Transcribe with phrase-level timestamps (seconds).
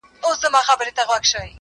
[0.21, 1.49] ستا توري باښې غلیمه ټولي مقدسي دي,